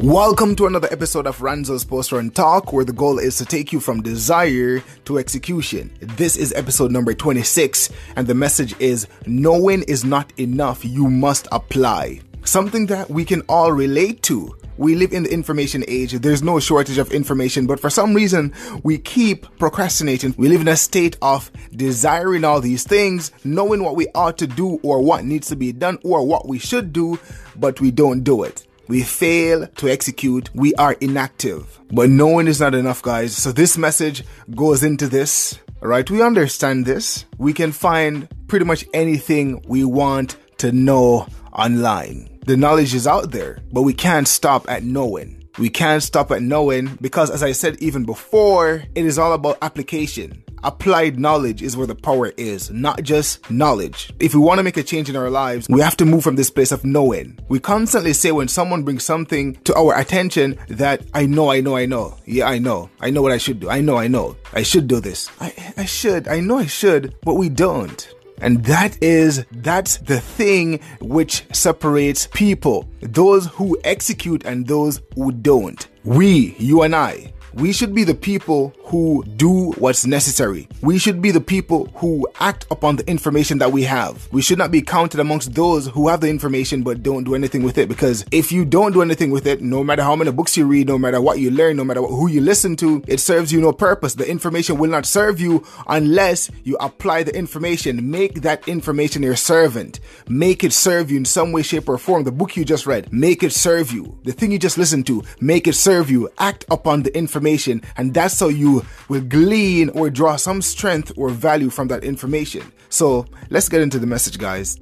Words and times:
Welcome 0.00 0.54
to 0.54 0.66
another 0.66 0.86
episode 0.92 1.26
of 1.26 1.42
Ranzo's 1.42 1.84
Post 1.84 2.12
Run 2.12 2.30
Talk, 2.30 2.72
where 2.72 2.84
the 2.84 2.92
goal 2.92 3.18
is 3.18 3.36
to 3.38 3.44
take 3.44 3.72
you 3.72 3.80
from 3.80 4.00
desire 4.00 4.78
to 5.06 5.18
execution. 5.18 5.90
This 5.98 6.36
is 6.36 6.52
episode 6.52 6.92
number 6.92 7.14
26, 7.14 7.90
and 8.14 8.24
the 8.24 8.34
message 8.34 8.78
is 8.78 9.08
knowing 9.26 9.82
is 9.82 10.04
not 10.04 10.32
enough, 10.38 10.84
you 10.84 11.10
must 11.10 11.48
apply. 11.50 12.20
Something 12.44 12.86
that 12.86 13.10
we 13.10 13.24
can 13.24 13.40
all 13.48 13.72
relate 13.72 14.22
to. 14.22 14.56
We 14.76 14.94
live 14.94 15.12
in 15.12 15.24
the 15.24 15.32
information 15.32 15.82
age. 15.88 16.12
There's 16.12 16.44
no 16.44 16.60
shortage 16.60 16.98
of 16.98 17.10
information, 17.10 17.66
but 17.66 17.80
for 17.80 17.90
some 17.90 18.14
reason, 18.14 18.54
we 18.84 18.98
keep 18.98 19.48
procrastinating. 19.58 20.32
We 20.38 20.48
live 20.48 20.60
in 20.60 20.68
a 20.68 20.76
state 20.76 21.16
of 21.22 21.50
desiring 21.74 22.44
all 22.44 22.60
these 22.60 22.84
things, 22.84 23.32
knowing 23.42 23.82
what 23.82 23.96
we 23.96 24.06
ought 24.14 24.38
to 24.38 24.46
do 24.46 24.78
or 24.84 25.02
what 25.02 25.24
needs 25.24 25.48
to 25.48 25.56
be 25.56 25.72
done 25.72 25.98
or 26.04 26.24
what 26.24 26.46
we 26.46 26.60
should 26.60 26.92
do, 26.92 27.18
but 27.56 27.80
we 27.80 27.90
don't 27.90 28.22
do 28.22 28.44
it. 28.44 28.64
We 28.88 29.02
fail 29.02 29.66
to 29.66 29.88
execute. 29.88 30.50
We 30.54 30.74
are 30.74 30.94
inactive. 31.00 31.78
But 31.90 32.10
knowing 32.10 32.48
is 32.48 32.60
not 32.60 32.74
enough, 32.74 33.02
guys. 33.02 33.36
So 33.36 33.52
this 33.52 33.76
message 33.78 34.24
goes 34.54 34.82
into 34.82 35.08
this. 35.08 35.58
right? 35.80 36.08
We 36.10 36.22
understand 36.22 36.86
this. 36.86 37.24
We 37.38 37.52
can 37.52 37.72
find 37.72 38.28
pretty 38.48 38.64
much 38.64 38.84
anything 38.94 39.62
we 39.68 39.84
want 39.84 40.36
to 40.58 40.72
know 40.72 41.26
online. 41.52 42.38
The 42.46 42.56
knowledge 42.56 42.94
is 42.94 43.06
out 43.06 43.30
there, 43.30 43.58
but 43.72 43.82
we 43.82 43.92
can't 43.92 44.26
stop 44.26 44.68
at 44.70 44.82
knowing. 44.82 45.44
We 45.58 45.68
can't 45.68 46.02
stop 46.02 46.30
at 46.30 46.40
knowing 46.40 46.96
because, 47.00 47.30
as 47.30 47.42
I 47.42 47.52
said 47.52 47.76
even 47.82 48.04
before, 48.04 48.84
it 48.94 49.04
is 49.04 49.18
all 49.18 49.32
about 49.32 49.58
application. 49.60 50.44
Applied 50.64 51.20
knowledge 51.20 51.62
is 51.62 51.76
where 51.76 51.86
the 51.86 51.94
power 51.94 52.32
is, 52.36 52.70
not 52.70 53.02
just 53.02 53.48
knowledge. 53.50 54.12
If 54.18 54.34
we 54.34 54.40
want 54.40 54.58
to 54.58 54.62
make 54.62 54.76
a 54.76 54.82
change 54.82 55.08
in 55.08 55.16
our 55.16 55.30
lives, 55.30 55.68
we 55.68 55.80
have 55.80 55.96
to 55.98 56.04
move 56.04 56.24
from 56.24 56.36
this 56.36 56.50
place 56.50 56.72
of 56.72 56.84
knowing. 56.84 57.38
We 57.48 57.60
constantly 57.60 58.12
say 58.12 58.32
when 58.32 58.48
someone 58.48 58.82
brings 58.82 59.04
something 59.04 59.54
to 59.64 59.74
our 59.74 59.98
attention 59.98 60.58
that 60.68 61.02
I 61.14 61.26
know, 61.26 61.50
I 61.50 61.60
know, 61.60 61.76
I 61.76 61.86
know. 61.86 62.16
Yeah, 62.24 62.48
I 62.48 62.58
know. 62.58 62.90
I 63.00 63.10
know 63.10 63.22
what 63.22 63.32
I 63.32 63.38
should 63.38 63.60
do. 63.60 63.70
I 63.70 63.80
know, 63.80 63.96
I 63.96 64.08
know. 64.08 64.36
I 64.52 64.62
should 64.62 64.88
do 64.88 65.00
this. 65.00 65.30
I, 65.40 65.52
I 65.76 65.84
should. 65.84 66.28
I 66.28 66.40
know 66.40 66.58
I 66.58 66.66
should, 66.66 67.14
but 67.22 67.34
we 67.34 67.48
don't. 67.48 68.14
And 68.40 68.64
that 68.66 69.00
is, 69.02 69.44
that's 69.50 69.96
the 69.98 70.20
thing 70.20 70.80
which 71.00 71.44
separates 71.52 72.28
people. 72.28 72.88
Those 73.00 73.46
who 73.46 73.78
execute 73.84 74.44
and 74.44 74.66
those 74.66 75.00
who 75.14 75.32
don't. 75.32 75.86
We, 76.04 76.54
you 76.58 76.82
and 76.82 76.94
I, 76.94 77.32
we 77.54 77.72
should 77.72 77.94
be 77.94 78.04
the 78.04 78.14
people 78.14 78.72
who 78.88 79.22
do 79.36 79.72
what's 79.72 80.06
necessary. 80.06 80.68
We 80.80 80.98
should 80.98 81.20
be 81.20 81.30
the 81.30 81.40
people 81.40 81.86
who 81.96 82.26
act 82.40 82.66
upon 82.70 82.96
the 82.96 83.08
information 83.08 83.58
that 83.58 83.70
we 83.70 83.82
have. 83.84 84.28
We 84.32 84.42
should 84.42 84.58
not 84.58 84.70
be 84.70 84.82
counted 84.82 85.20
amongst 85.20 85.54
those 85.54 85.88
who 85.88 86.08
have 86.08 86.20
the 86.20 86.28
information 86.28 86.82
but 86.82 87.02
don't 87.02 87.24
do 87.24 87.34
anything 87.34 87.62
with 87.62 87.76
it 87.76 87.88
because 87.88 88.24
if 88.32 88.50
you 88.50 88.64
don't 88.64 88.92
do 88.92 89.02
anything 89.02 89.30
with 89.30 89.46
it, 89.46 89.60
no 89.60 89.84
matter 89.84 90.02
how 90.02 90.16
many 90.16 90.32
books 90.32 90.56
you 90.56 90.66
read, 90.66 90.88
no 90.88 90.98
matter 90.98 91.20
what 91.20 91.38
you 91.38 91.50
learn, 91.50 91.76
no 91.76 91.84
matter 91.84 92.00
who 92.00 92.28
you 92.28 92.40
listen 92.40 92.76
to, 92.76 93.02
it 93.06 93.20
serves 93.20 93.52
you 93.52 93.60
no 93.60 93.72
purpose. 93.72 94.14
The 94.14 94.28
information 94.28 94.78
will 94.78 94.90
not 94.90 95.06
serve 95.06 95.38
you 95.38 95.64
unless 95.86 96.50
you 96.64 96.76
apply 96.80 97.24
the 97.24 97.36
information. 97.36 98.10
Make 98.10 98.42
that 98.42 98.66
information 98.68 99.22
your 99.22 99.36
servant. 99.36 100.00
Make 100.28 100.64
it 100.64 100.72
serve 100.72 101.10
you 101.10 101.18
in 101.18 101.24
some 101.26 101.52
way, 101.52 101.62
shape, 101.62 101.88
or 101.88 101.98
form. 101.98 102.24
The 102.24 102.32
book 102.32 102.56
you 102.56 102.64
just 102.64 102.86
read, 102.86 103.12
make 103.12 103.42
it 103.42 103.52
serve 103.52 103.92
you. 103.92 104.18
The 104.24 104.32
thing 104.32 104.50
you 104.50 104.58
just 104.58 104.78
listened 104.78 105.06
to, 105.08 105.22
make 105.40 105.66
it 105.66 105.74
serve 105.74 106.10
you. 106.10 106.30
Act 106.38 106.64
upon 106.70 107.02
the 107.02 107.16
information 107.16 107.82
and 107.96 108.14
that's 108.14 108.40
how 108.40 108.48
you 108.48 108.77
will 109.08 109.22
glean 109.22 109.90
or 109.90 110.10
draw 110.10 110.36
some 110.36 110.62
strength 110.62 111.12
or 111.16 111.30
value 111.30 111.70
from 111.70 111.88
that 111.88 112.04
information. 112.04 112.72
So 112.88 113.26
let's 113.50 113.68
get 113.68 113.80
into 113.80 113.98
the 113.98 114.06
message, 114.06 114.38
guys. 114.38 114.78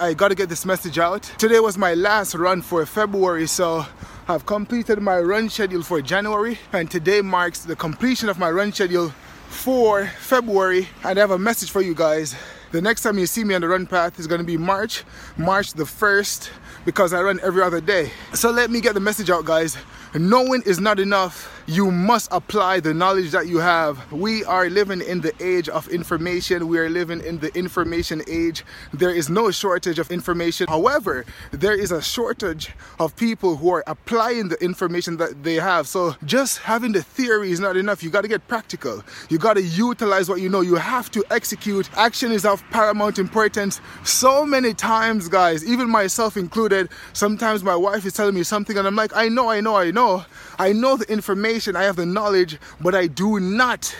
I 0.00 0.14
gotta 0.14 0.36
get 0.36 0.48
this 0.48 0.64
message 0.64 0.98
out. 0.98 1.24
Today 1.38 1.58
was 1.58 1.76
my 1.76 1.94
last 1.94 2.34
run 2.36 2.62
for 2.62 2.86
February, 2.86 3.48
so 3.48 3.84
I've 4.28 4.46
completed 4.46 5.00
my 5.00 5.18
run 5.18 5.48
schedule 5.48 5.82
for 5.82 6.00
January, 6.00 6.56
and 6.72 6.88
today 6.88 7.20
marks 7.20 7.60
the 7.60 7.74
completion 7.74 8.28
of 8.28 8.38
my 8.38 8.48
run 8.48 8.72
schedule 8.72 9.12
for 9.48 10.06
February. 10.20 10.86
And 11.02 11.18
I 11.18 11.20
have 11.20 11.32
a 11.32 11.38
message 11.38 11.72
for 11.72 11.80
you 11.80 11.94
guys. 11.96 12.36
The 12.70 12.80
next 12.80 13.02
time 13.02 13.18
you 13.18 13.26
see 13.26 13.42
me 13.42 13.56
on 13.56 13.62
the 13.62 13.68
run 13.68 13.86
path 13.86 14.20
is 14.20 14.28
gonna 14.28 14.44
be 14.44 14.56
March, 14.56 15.02
March 15.36 15.72
the 15.72 15.84
1st, 15.84 16.50
because 16.88 17.12
I 17.12 17.20
run 17.20 17.38
every 17.42 17.60
other 17.60 17.82
day. 17.82 18.10
So 18.32 18.50
let 18.50 18.70
me 18.70 18.80
get 18.80 18.94
the 18.94 19.00
message 19.00 19.28
out, 19.28 19.44
guys. 19.44 19.76
Knowing 20.14 20.62
is 20.62 20.80
not 20.80 20.98
enough. 20.98 21.57
You 21.70 21.90
must 21.90 22.32
apply 22.32 22.80
the 22.80 22.94
knowledge 22.94 23.30
that 23.32 23.46
you 23.46 23.58
have. 23.58 24.10
We 24.10 24.42
are 24.44 24.70
living 24.70 25.02
in 25.02 25.20
the 25.20 25.34
age 25.38 25.68
of 25.68 25.86
information. 25.88 26.66
We 26.66 26.78
are 26.78 26.88
living 26.88 27.20
in 27.20 27.40
the 27.40 27.54
information 27.54 28.22
age. 28.26 28.64
There 28.94 29.10
is 29.10 29.28
no 29.28 29.50
shortage 29.50 29.98
of 29.98 30.10
information. 30.10 30.66
However, 30.66 31.26
there 31.50 31.74
is 31.74 31.92
a 31.92 32.00
shortage 32.00 32.70
of 32.98 33.14
people 33.16 33.56
who 33.56 33.68
are 33.68 33.84
applying 33.86 34.48
the 34.48 34.56
information 34.64 35.18
that 35.18 35.44
they 35.44 35.56
have. 35.56 35.86
So 35.86 36.16
just 36.24 36.56
having 36.56 36.92
the 36.92 37.02
theory 37.02 37.50
is 37.50 37.60
not 37.60 37.76
enough. 37.76 38.02
You 38.02 38.08
got 38.08 38.22
to 38.22 38.28
get 38.28 38.48
practical. 38.48 39.04
You 39.28 39.36
got 39.36 39.58
to 39.58 39.62
utilize 39.62 40.30
what 40.30 40.40
you 40.40 40.48
know. 40.48 40.62
You 40.62 40.76
have 40.76 41.10
to 41.10 41.24
execute. 41.30 41.90
Action 41.98 42.32
is 42.32 42.46
of 42.46 42.64
paramount 42.70 43.18
importance. 43.18 43.82
So 44.04 44.46
many 44.46 44.72
times, 44.72 45.28
guys, 45.28 45.66
even 45.66 45.90
myself 45.90 46.38
included, 46.38 46.88
sometimes 47.12 47.62
my 47.62 47.76
wife 47.76 48.06
is 48.06 48.14
telling 48.14 48.34
me 48.34 48.42
something 48.42 48.78
and 48.78 48.86
I'm 48.86 48.96
like, 48.96 49.14
I 49.14 49.28
know, 49.28 49.50
I 49.50 49.60
know, 49.60 49.76
I 49.76 49.90
know. 49.90 50.24
I 50.58 50.72
know 50.72 50.96
the 50.96 51.04
information, 51.12 51.57
I 51.76 51.84
have 51.84 51.96
the 51.96 52.06
knowledge, 52.06 52.58
but 52.80 52.94
I 52.94 53.06
do 53.08 53.40
not 53.40 53.94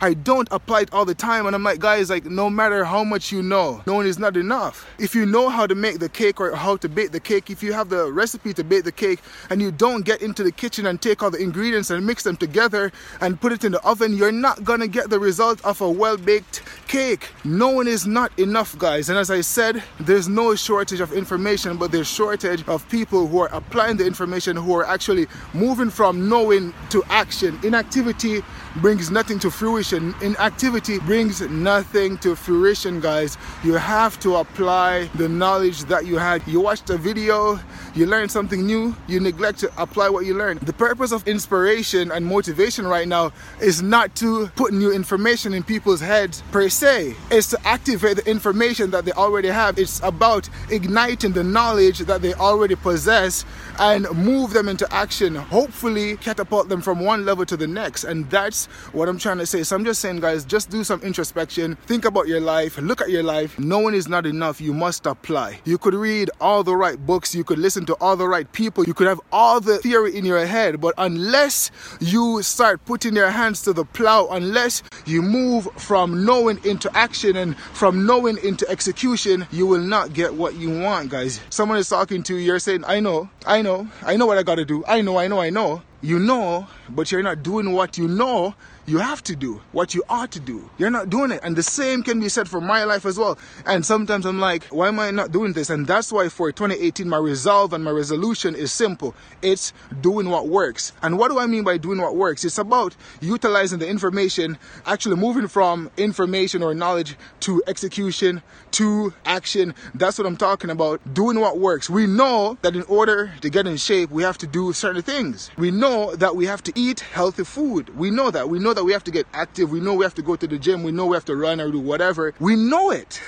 I 0.00 0.14
don't 0.14 0.48
apply 0.50 0.82
it 0.82 0.92
all 0.92 1.04
the 1.04 1.14
time. 1.14 1.46
And 1.46 1.56
I'm 1.56 1.62
like, 1.62 1.80
guys, 1.80 2.10
like 2.10 2.24
no 2.24 2.48
matter 2.48 2.84
how 2.84 3.04
much 3.04 3.32
you 3.32 3.42
know, 3.42 3.82
knowing 3.86 4.06
is 4.06 4.18
not 4.18 4.36
enough. 4.36 4.86
If 4.98 5.14
you 5.14 5.26
know 5.26 5.48
how 5.48 5.66
to 5.66 5.74
make 5.74 5.98
the 5.98 6.08
cake 6.08 6.40
or 6.40 6.54
how 6.54 6.76
to 6.76 6.88
bake 6.88 7.10
the 7.10 7.20
cake, 7.20 7.50
if 7.50 7.62
you 7.62 7.72
have 7.72 7.88
the 7.88 8.12
recipe 8.12 8.52
to 8.54 8.64
bake 8.64 8.84
the 8.84 8.92
cake 8.92 9.20
and 9.50 9.60
you 9.60 9.72
don't 9.72 10.04
get 10.04 10.22
into 10.22 10.42
the 10.44 10.52
kitchen 10.52 10.86
and 10.86 11.00
take 11.00 11.22
all 11.22 11.30
the 11.30 11.38
ingredients 11.38 11.90
and 11.90 12.06
mix 12.06 12.22
them 12.22 12.36
together 12.36 12.92
and 13.20 13.40
put 13.40 13.52
it 13.52 13.64
in 13.64 13.72
the 13.72 13.80
oven, 13.82 14.16
you're 14.16 14.32
not 14.32 14.62
gonna 14.64 14.86
get 14.86 15.10
the 15.10 15.18
result 15.18 15.64
of 15.64 15.80
a 15.80 15.90
well-baked 15.90 16.62
cake. 16.86 17.30
Knowing 17.44 17.88
is 17.88 18.06
not 18.06 18.36
enough, 18.38 18.78
guys. 18.78 19.08
And 19.08 19.18
as 19.18 19.30
I 19.30 19.40
said, 19.40 19.82
there's 20.00 20.28
no 20.28 20.54
shortage 20.54 21.00
of 21.00 21.12
information, 21.12 21.76
but 21.76 21.90
there's 21.90 22.08
shortage 22.08 22.66
of 22.68 22.88
people 22.88 23.26
who 23.26 23.40
are 23.40 23.52
applying 23.52 23.96
the 23.96 24.06
information, 24.06 24.56
who 24.56 24.76
are 24.76 24.86
actually 24.86 25.26
moving 25.52 25.90
from 25.90 26.28
knowing 26.28 26.72
to 26.90 27.02
action. 27.08 27.58
Inactivity 27.62 28.42
brings 28.80 29.10
nothing 29.10 29.38
to 29.40 29.50
fruition. 29.50 30.14
Inactivity 30.22 30.98
brings 31.00 31.40
nothing 31.40 32.18
to 32.18 32.34
fruition, 32.36 33.00
guys. 33.00 33.36
You 33.64 33.74
have 33.74 34.18
to 34.20 34.36
apply 34.36 35.04
the 35.14 35.28
knowledge 35.28 35.84
that 35.84 36.06
you 36.06 36.16
had. 36.16 36.46
You 36.46 36.60
watched 36.60 36.90
a 36.90 36.96
video, 36.96 37.58
you 37.94 38.06
learned 38.06 38.30
something 38.30 38.64
new, 38.64 38.94
you 39.06 39.20
neglect 39.20 39.58
to 39.60 39.72
apply 39.82 40.08
what 40.08 40.26
you 40.26 40.34
learned. 40.34 40.60
The 40.60 40.72
purpose 40.72 41.12
of 41.12 41.26
inspiration 41.26 42.12
and 42.12 42.24
motivation 42.24 42.86
right 42.86 43.08
now 43.08 43.32
is 43.60 43.82
not 43.82 44.14
to 44.16 44.48
put 44.56 44.72
new 44.72 44.92
information 44.92 45.54
in 45.54 45.62
people's 45.62 46.00
heads 46.00 46.42
per 46.52 46.68
se. 46.68 47.16
It's 47.30 47.48
to 47.50 47.58
activate 47.66 48.18
the 48.18 48.30
information 48.30 48.90
that 48.92 49.04
they 49.04 49.12
already 49.12 49.48
have. 49.48 49.78
It's 49.78 50.00
about 50.02 50.48
igniting 50.70 51.32
the 51.32 51.44
knowledge 51.44 51.98
that 52.00 52.22
they 52.22 52.34
already 52.34 52.76
possess 52.76 53.44
and 53.78 54.10
move 54.12 54.52
them 54.52 54.68
into 54.68 54.92
action. 54.92 55.34
Hopefully 55.34 56.16
catapult 56.18 56.68
them 56.68 56.80
from 56.80 57.00
one 57.00 57.24
level 57.24 57.44
to 57.46 57.56
the 57.56 57.66
next. 57.66 58.04
And 58.04 58.28
that's 58.30 58.67
what 58.92 59.08
I'm 59.08 59.18
trying 59.18 59.38
to 59.38 59.46
say. 59.46 59.62
So 59.62 59.76
I'm 59.76 59.84
just 59.84 60.00
saying, 60.00 60.20
guys, 60.20 60.44
just 60.44 60.70
do 60.70 60.84
some 60.84 61.00
introspection. 61.02 61.76
Think 61.86 62.04
about 62.04 62.28
your 62.28 62.40
life. 62.40 62.78
Look 62.78 63.00
at 63.00 63.10
your 63.10 63.22
life. 63.22 63.58
Knowing 63.58 63.94
is 63.94 64.08
not 64.08 64.26
enough. 64.26 64.60
You 64.60 64.72
must 64.72 65.06
apply. 65.06 65.60
You 65.64 65.78
could 65.78 65.94
read 65.94 66.30
all 66.40 66.62
the 66.62 66.76
right 66.76 66.98
books. 67.04 67.34
You 67.34 67.44
could 67.44 67.58
listen 67.58 67.86
to 67.86 67.94
all 68.00 68.16
the 68.16 68.28
right 68.28 68.50
people. 68.52 68.84
You 68.84 68.94
could 68.94 69.06
have 69.06 69.20
all 69.32 69.60
the 69.60 69.78
theory 69.78 70.16
in 70.16 70.24
your 70.24 70.44
head. 70.46 70.80
But 70.80 70.94
unless 70.98 71.70
you 72.00 72.42
start 72.42 72.84
putting 72.84 73.14
your 73.14 73.30
hands 73.30 73.62
to 73.62 73.72
the 73.72 73.84
plow, 73.84 74.28
unless 74.30 74.82
you 75.06 75.22
move 75.22 75.68
from 75.76 76.24
knowing 76.24 76.60
into 76.64 76.94
action 76.96 77.36
and 77.36 77.56
from 77.58 78.06
knowing 78.06 78.38
into 78.44 78.68
execution, 78.68 79.46
you 79.50 79.66
will 79.66 79.80
not 79.80 80.12
get 80.12 80.34
what 80.34 80.54
you 80.56 80.80
want, 80.80 81.10
guys. 81.10 81.40
Someone 81.50 81.78
is 81.78 81.88
talking 81.88 82.22
to 82.24 82.34
you, 82.34 82.40
you're 82.40 82.58
saying, 82.58 82.84
I 82.86 83.00
know, 83.00 83.28
I 83.46 83.62
know, 83.62 83.88
I 84.02 84.16
know 84.16 84.26
what 84.26 84.38
I 84.38 84.42
gotta 84.42 84.64
do. 84.64 84.84
I 84.86 85.00
know, 85.00 85.18
I 85.18 85.28
know, 85.28 85.40
I 85.40 85.50
know 85.50 85.82
you 86.00 86.18
know, 86.18 86.66
but 86.88 87.10
you're 87.10 87.22
not 87.22 87.42
doing 87.42 87.72
what 87.72 87.98
you 87.98 88.08
know 88.08 88.54
you 88.88 88.98
have 88.98 89.22
to 89.24 89.36
do, 89.36 89.60
what 89.72 89.94
you 89.94 90.02
ought 90.08 90.32
to 90.32 90.40
do. 90.40 90.70
You're 90.78 90.88
not 90.88 91.10
doing 91.10 91.30
it. 91.30 91.40
And 91.42 91.54
the 91.54 91.62
same 91.62 92.02
can 92.02 92.20
be 92.20 92.30
said 92.30 92.48
for 92.48 92.58
my 92.60 92.84
life 92.84 93.04
as 93.04 93.18
well. 93.18 93.38
And 93.66 93.84
sometimes 93.84 94.24
I'm 94.24 94.40
like, 94.40 94.64
why 94.68 94.88
am 94.88 94.98
I 94.98 95.10
not 95.10 95.30
doing 95.30 95.52
this? 95.52 95.68
And 95.68 95.86
that's 95.86 96.10
why 96.10 96.30
for 96.30 96.50
2018, 96.50 97.06
my 97.06 97.18
resolve 97.18 97.74
and 97.74 97.84
my 97.84 97.90
resolution 97.90 98.54
is 98.54 98.72
simple. 98.72 99.14
It's 99.42 99.74
doing 100.00 100.30
what 100.30 100.48
works. 100.48 100.92
And 101.02 101.18
what 101.18 101.30
do 101.30 101.38
I 101.38 101.46
mean 101.46 101.64
by 101.64 101.76
doing 101.76 102.00
what 102.00 102.16
works? 102.16 102.46
It's 102.46 102.56
about 102.56 102.96
utilizing 103.20 103.78
the 103.78 103.86
information, 103.86 104.56
actually 104.86 105.16
moving 105.16 105.48
from 105.48 105.90
information 105.98 106.62
or 106.62 106.72
knowledge 106.72 107.14
to 107.40 107.62
execution, 107.66 108.42
to 108.70 109.12
action. 109.26 109.74
That's 109.94 110.16
what 110.16 110.26
I'm 110.26 110.38
talking 110.38 110.70
about. 110.70 111.02
Doing 111.12 111.40
what 111.40 111.58
works. 111.58 111.90
We 111.90 112.06
know 112.06 112.56
that 112.62 112.74
in 112.74 112.84
order 112.84 113.34
to 113.42 113.50
get 113.50 113.66
in 113.66 113.76
shape, 113.76 114.10
we 114.10 114.22
have 114.22 114.38
to 114.38 114.46
do 114.46 114.72
certain 114.72 115.02
things. 115.02 115.50
We 115.58 115.70
know 115.70 116.16
that 116.16 116.36
we 116.36 116.46
have 116.46 116.62
to 116.62 116.72
eat 116.74 117.00
healthy 117.00 117.44
food. 117.44 117.94
We 117.94 118.10
know 118.10 118.30
that. 118.30 118.48
We 118.48 118.58
know 118.58 118.77
that 118.78 118.84
we 118.84 118.92
have 118.92 119.04
to 119.04 119.10
get 119.10 119.26
active. 119.34 119.72
We 119.72 119.80
know 119.80 119.94
we 119.94 120.04
have 120.04 120.14
to 120.14 120.22
go 120.22 120.36
to 120.36 120.46
the 120.46 120.56
gym. 120.56 120.84
We 120.84 120.92
know 120.92 121.06
we 121.06 121.16
have 121.16 121.24
to 121.24 121.36
run 121.36 121.60
or 121.60 121.70
do 121.70 121.80
whatever. 121.80 122.32
We 122.38 122.54
know 122.54 122.90
it. 122.90 123.20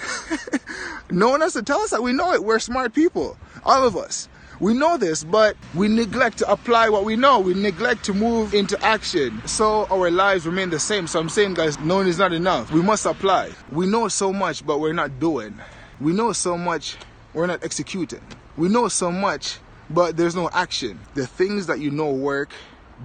no 1.11 1.31
one 1.31 1.41
has 1.41 1.55
to 1.55 1.63
tell 1.63 1.81
us 1.81 1.91
that 1.91 2.03
we 2.03 2.13
know 2.13 2.33
it. 2.33 2.45
We're 2.45 2.61
smart 2.61 2.95
people. 2.95 3.37
All 3.65 3.85
of 3.85 3.97
us. 3.97 4.29
We 4.61 4.75
know 4.75 4.97
this, 4.97 5.25
but 5.25 5.57
we 5.75 5.89
neglect 5.89 6.39
to 6.39 6.51
apply 6.53 6.91
what 6.91 7.05
we 7.05 7.17
know. 7.17 7.41
We 7.41 7.55
neglect 7.55 8.05
to 8.05 8.15
move 8.15 8.55
into 8.55 8.81
action. 8.85 9.41
So 9.47 9.87
our 9.91 10.11
lives 10.11 10.47
remain 10.47 10.71
the 10.71 10.79
same. 10.79 11.07
So 11.07 11.19
I'm 11.19 11.31
saying, 11.31 11.55
guys, 11.55 11.79
knowing 11.81 12.07
is 12.07 12.19
not 12.19 12.33
enough. 12.33 12.71
We 12.71 12.83
must 12.83 13.07
apply. 13.07 13.53
We 13.73 13.87
know 13.87 14.07
so 14.09 14.33
much, 14.33 14.65
but 14.65 14.79
we're 14.79 14.93
not 14.93 15.19
doing. 15.19 15.59
We 16.01 16.13
know 16.13 16.33
so 16.33 16.57
much, 16.57 16.97
we're 17.35 17.47
not 17.47 17.65
executing. 17.65 18.23
We 18.57 18.69
know 18.69 18.89
so 18.89 19.11
much, 19.11 19.59
but 19.89 20.17
there's 20.17 20.37
no 20.37 20.49
action. 20.53 21.01
The 21.15 21.27
things 21.27 21.67
that 21.67 21.81
you 21.81 21.91
know 21.91 22.13
work, 22.13 22.53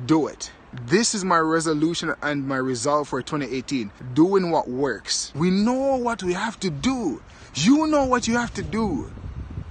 do 0.05 0.27
it. 0.27 0.51
This 0.83 1.15
is 1.15 1.23
my 1.23 1.39
resolution 1.39 2.13
and 2.21 2.47
my 2.47 2.57
resolve 2.57 3.07
for 3.07 3.21
2018 3.21 3.91
doing 4.13 4.51
what 4.51 4.69
works. 4.69 5.31
We 5.33 5.49
know 5.49 5.95
what 5.95 6.21
we 6.21 6.33
have 6.33 6.59
to 6.59 6.69
do. 6.69 7.21
You 7.55 7.87
know 7.87 8.05
what 8.05 8.27
you 8.27 8.37
have 8.37 8.53
to 8.55 8.61
do. 8.61 9.11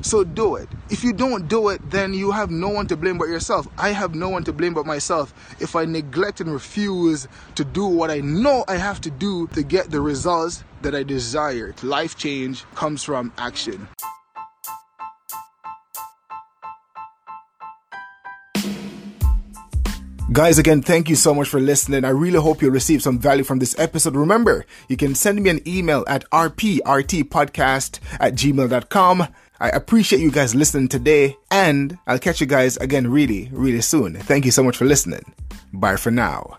So 0.00 0.24
do 0.24 0.56
it. 0.56 0.68
If 0.90 1.04
you 1.04 1.12
don't 1.12 1.46
do 1.46 1.68
it, 1.68 1.90
then 1.90 2.14
you 2.14 2.30
have 2.30 2.50
no 2.50 2.68
one 2.68 2.86
to 2.88 2.96
blame 2.96 3.18
but 3.18 3.28
yourself. 3.28 3.68
I 3.78 3.90
have 3.90 4.14
no 4.14 4.28
one 4.28 4.44
to 4.44 4.52
blame 4.52 4.74
but 4.74 4.86
myself 4.86 5.32
if 5.60 5.76
I 5.76 5.84
neglect 5.84 6.40
and 6.40 6.50
refuse 6.50 7.28
to 7.54 7.64
do 7.64 7.86
what 7.86 8.10
I 8.10 8.20
know 8.20 8.64
I 8.66 8.76
have 8.76 9.00
to 9.02 9.10
do 9.10 9.46
to 9.48 9.62
get 9.62 9.90
the 9.90 10.00
results 10.00 10.64
that 10.82 10.94
I 10.94 11.02
desire. 11.02 11.74
Life 11.82 12.16
change 12.16 12.64
comes 12.74 13.02
from 13.02 13.32
action. 13.38 13.88
Guys, 20.32 20.58
again, 20.58 20.80
thank 20.82 21.08
you 21.08 21.16
so 21.16 21.34
much 21.34 21.48
for 21.48 21.60
listening. 21.60 22.04
I 22.04 22.08
really 22.08 22.40
hope 22.40 22.62
you 22.62 22.70
received 22.70 23.02
some 23.02 23.18
value 23.18 23.44
from 23.44 23.58
this 23.58 23.78
episode. 23.78 24.16
Remember, 24.16 24.64
you 24.88 24.96
can 24.96 25.14
send 25.14 25.40
me 25.42 25.50
an 25.50 25.60
email 25.68 26.02
at 26.08 26.28
rprtpodcast 26.30 28.00
at 28.18 28.34
gmail.com. 28.34 29.28
I 29.60 29.68
appreciate 29.68 30.20
you 30.22 30.30
guys 30.30 30.54
listening 30.54 30.88
today, 30.88 31.36
and 31.50 31.98
I'll 32.06 32.18
catch 32.18 32.40
you 32.40 32.46
guys 32.46 32.76
again 32.78 33.10
really, 33.10 33.50
really 33.52 33.82
soon. 33.82 34.14
Thank 34.14 34.44
you 34.44 34.50
so 34.50 34.64
much 34.64 34.76
for 34.76 34.86
listening. 34.86 35.34
Bye 35.72 35.96
for 35.96 36.10
now. 36.10 36.58